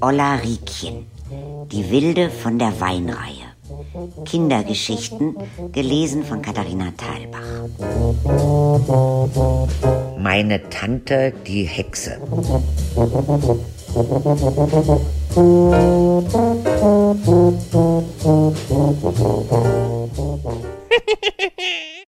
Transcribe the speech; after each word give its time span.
Olla 0.00 0.36
Riekchen, 0.36 1.06
die 1.72 1.90
Wilde 1.90 2.30
von 2.30 2.58
der 2.58 2.80
Weinreihe. 2.80 3.48
Kindergeschichten, 4.24 5.36
gelesen 5.72 6.24
von 6.24 6.40
Katharina 6.40 6.92
Thalbach. 6.96 7.68
Meine 10.18 10.68
Tante, 10.70 11.34
die 11.46 11.64
Hexe. 11.64 12.18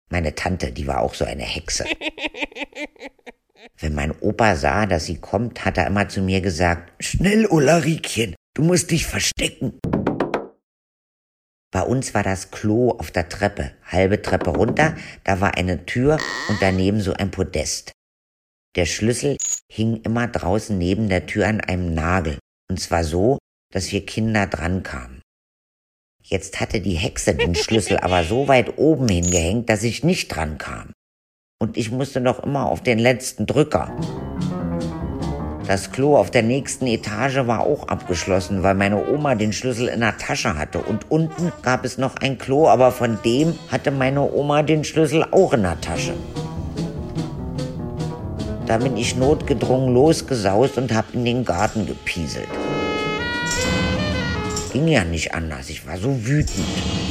Meine 0.09 0.35
Tante, 0.35 0.71
die 0.71 0.87
war 0.87 1.01
auch 1.01 1.13
so 1.13 1.25
eine 1.25 1.43
Hexe. 1.43 1.85
Opa 4.33 4.55
sah, 4.55 4.87
dass 4.87 5.05
sie 5.05 5.17
kommt, 5.19 5.63
hat 5.63 5.77
er 5.77 5.85
immer 5.85 6.09
zu 6.09 6.23
mir 6.23 6.41
gesagt, 6.41 6.91
schnell, 6.99 7.45
Ulrikchen, 7.45 8.33
du 8.55 8.63
musst 8.63 8.89
dich 8.89 9.05
verstecken. 9.05 9.77
Bei 11.71 11.83
uns 11.83 12.15
war 12.15 12.23
das 12.23 12.49
Klo 12.49 12.89
auf 12.97 13.11
der 13.11 13.29
Treppe, 13.29 13.73
halbe 13.85 14.23
Treppe 14.23 14.49
runter, 14.49 14.95
da 15.23 15.39
war 15.39 15.55
eine 15.55 15.85
Tür 15.85 16.17
und 16.49 16.59
daneben 16.63 16.99
so 16.99 17.13
ein 17.13 17.29
Podest. 17.29 17.91
Der 18.75 18.87
Schlüssel 18.87 19.37
hing 19.71 20.01
immer 20.01 20.27
draußen 20.27 20.75
neben 20.75 21.09
der 21.09 21.27
Tür 21.27 21.47
an 21.47 21.61
einem 21.61 21.93
Nagel, 21.93 22.39
und 22.71 22.79
zwar 22.79 23.03
so, 23.03 23.37
dass 23.71 23.91
wir 23.91 24.03
Kinder 24.03 24.47
dran 24.47 24.81
kamen. 24.81 25.21
Jetzt 26.23 26.59
hatte 26.59 26.81
die 26.81 26.95
Hexe 26.95 27.35
den 27.35 27.53
Schlüssel 27.53 27.99
aber 27.99 28.23
so 28.23 28.47
weit 28.47 28.79
oben 28.79 29.07
hingehängt, 29.07 29.69
dass 29.69 29.83
ich 29.83 30.03
nicht 30.03 30.29
dran 30.29 30.57
kam. 30.57 30.91
Und 31.63 31.77
ich 31.77 31.91
musste 31.91 32.19
noch 32.19 32.43
immer 32.43 32.65
auf 32.65 32.83
den 32.83 32.99
letzten 32.99 33.45
Drücker. 33.45 33.89
Das 35.65 35.93
Klo 35.93 36.17
auf 36.17 36.29
der 36.29 36.43
nächsten 36.43 36.87
Etage 36.87 37.47
war 37.47 37.61
auch 37.61 37.87
abgeschlossen, 37.87 38.63
weil 38.63 38.75
meine 38.75 39.09
Oma 39.09 39.35
den 39.35 39.53
Schlüssel 39.53 39.87
in 39.87 40.01
der 40.01 40.17
Tasche 40.17 40.57
hatte. 40.57 40.79
Und 40.79 41.09
unten 41.09 41.53
gab 41.61 41.85
es 41.85 41.97
noch 41.97 42.17
ein 42.17 42.37
Klo, 42.37 42.67
aber 42.67 42.91
von 42.91 43.17
dem 43.23 43.57
hatte 43.71 43.91
meine 43.91 44.29
Oma 44.29 44.61
den 44.61 44.83
Schlüssel 44.83 45.25
auch 45.31 45.53
in 45.53 45.61
der 45.61 45.79
Tasche. 45.79 46.15
Da 48.65 48.77
bin 48.77 48.97
ich 48.97 49.15
notgedrungen 49.15 49.93
losgesaust 49.93 50.77
und 50.77 50.93
hab 50.93 51.13
in 51.13 51.23
den 51.23 51.45
Garten 51.45 51.87
gepieselt. 51.87 52.49
Ging 54.73 54.89
ja 54.89 55.05
nicht 55.05 55.33
anders, 55.33 55.69
ich 55.69 55.87
war 55.87 55.97
so 55.97 56.25
wütend. 56.25 57.02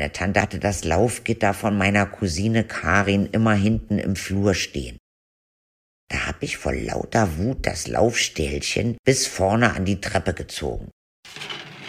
Meine 0.00 0.12
Tante 0.12 0.40
hatte 0.40 0.58
das 0.58 0.84
Laufgitter 0.84 1.52
von 1.52 1.76
meiner 1.76 2.06
Cousine 2.06 2.64
Karin 2.64 3.28
immer 3.32 3.52
hinten 3.52 3.98
im 3.98 4.16
Flur 4.16 4.54
stehen. 4.54 4.96
Da 6.08 6.26
hab 6.26 6.42
ich 6.42 6.56
vor 6.56 6.72
lauter 6.72 7.36
Wut 7.36 7.66
das 7.66 7.86
Laufstählchen 7.86 8.96
bis 9.04 9.26
vorne 9.26 9.74
an 9.74 9.84
die 9.84 10.00
Treppe 10.00 10.32
gezogen. 10.32 10.88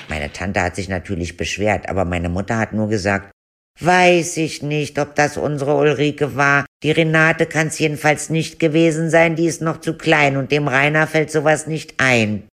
Meine 0.10 0.30
Tante 0.34 0.62
hat 0.62 0.76
sich 0.76 0.90
natürlich 0.90 1.38
beschwert, 1.38 1.88
aber 1.88 2.04
meine 2.04 2.28
Mutter 2.28 2.58
hat 2.58 2.74
nur 2.74 2.90
gesagt, 2.90 3.32
weiß 3.80 4.36
ich 4.36 4.62
nicht, 4.62 5.00
ob 5.00 5.16
das 5.16 5.38
unsere 5.38 5.78
Ulrike 5.78 6.36
war. 6.36 6.66
Die 6.84 6.92
Renate 6.92 7.46
kann's 7.46 7.80
jedenfalls 7.80 8.30
nicht 8.30 8.60
gewesen 8.60 9.10
sein, 9.10 9.38
die 9.38 9.46
ist 9.46 9.62
noch 9.62 9.80
zu 9.80 9.94
klein 9.94 10.36
und 10.36 10.52
dem 10.52 10.68
Rainer 10.68 11.08
fällt 11.08 11.32
sowas 11.32 11.66
nicht 11.66 11.94
ein. 12.02 12.50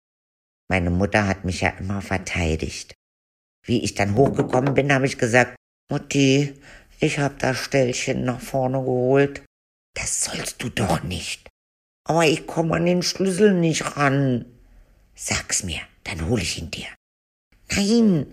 Meine 0.71 0.89
Mutter 0.89 1.27
hat 1.27 1.45
mich 1.45 1.61
ja 1.61 1.75
immer 1.79 2.01
verteidigt. 2.01 2.95
Wie 3.65 3.83
ich 3.83 3.95
dann 3.95 4.17
hochgekommen 4.17 4.75
bin, 4.75 4.93
habe 4.93 5.07
ich 5.07 5.19
gesagt, 5.19 5.57
Mutti, 5.91 6.55
ich 7.01 7.19
hab 7.19 7.39
das 7.39 7.59
Stellchen 7.59 8.25
nach 8.25 8.41
vorne 8.41 8.79
geholt. 8.79 9.43
Das 9.95 10.25
sollst 10.25 10.63
du 10.63 10.69
doch 10.69 11.03
nicht. 11.03 11.49
Aber 12.05 12.25
ich 12.25 12.47
komme 12.47 12.77
an 12.77 12.87
den 12.87 13.03
Schlüssel 13.03 13.55
nicht 13.55 13.97
ran. 13.97 14.47
Sag's 15.15 15.63
mir, 15.63 15.81
dann 16.05 16.29
hol 16.29 16.41
ich 16.41 16.59
ihn 16.59 16.71
dir. 16.71 16.89
Nein, 17.71 18.33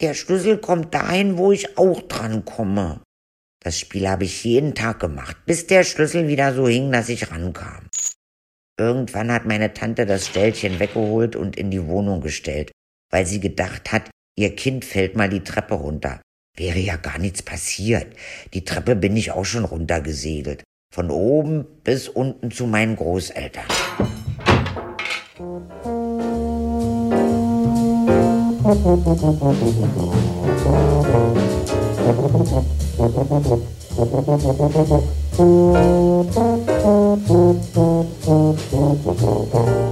der 0.00 0.14
Schlüssel 0.14 0.58
kommt 0.58 0.94
dahin, 0.94 1.36
wo 1.36 1.52
ich 1.52 1.76
auch 1.76 2.00
dran 2.02 2.44
komme. 2.44 3.02
Das 3.62 3.78
Spiel 3.78 4.08
habe 4.08 4.24
ich 4.24 4.44
jeden 4.44 4.74
Tag 4.74 5.00
gemacht, 5.00 5.36
bis 5.44 5.66
der 5.66 5.84
Schlüssel 5.84 6.28
wieder 6.28 6.54
so 6.54 6.66
hing, 6.66 6.90
dass 6.90 7.10
ich 7.10 7.30
rankam. 7.30 7.88
Irgendwann 8.78 9.30
hat 9.30 9.44
meine 9.44 9.74
Tante 9.74 10.06
das 10.06 10.26
Ställchen 10.26 10.78
weggeholt 10.78 11.36
und 11.36 11.56
in 11.56 11.70
die 11.70 11.86
Wohnung 11.86 12.22
gestellt, 12.22 12.72
weil 13.10 13.26
sie 13.26 13.40
gedacht 13.40 13.92
hat, 13.92 14.10
ihr 14.40 14.56
Kind 14.56 14.86
fällt 14.86 15.16
mal 15.16 15.28
die 15.28 15.44
Treppe 15.44 15.74
runter. 15.74 16.22
Wäre 16.56 16.78
ja 16.78 16.96
gar 16.96 17.18
nichts 17.18 17.42
passiert. 17.42 18.06
Die 18.54 18.64
Treppe 18.64 18.96
bin 18.96 19.14
ich 19.16 19.32
auch 19.32 19.44
schon 19.44 19.66
runtergesegelt. 19.66 20.64
Von 20.92 21.10
oben 21.10 21.66
bis 21.84 22.08
unten 22.08 22.50
zu 22.50 22.66
meinen 22.66 22.96
Großeltern. 22.96 23.64